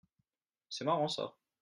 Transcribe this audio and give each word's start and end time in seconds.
C’est 0.67 0.83
marrant 0.83 1.07
ça. 1.07 1.35